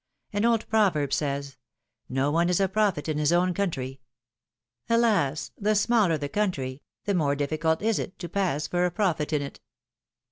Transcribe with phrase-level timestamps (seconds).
[0.33, 1.57] An old proverb says:
[2.11, 3.99] ^^No one is a prophet in his own country.^^
[4.91, 5.51] Alas!
[5.59, 9.43] the smaller the country, the more difficult is it to pass for a prophet in
[9.43, 9.59] it.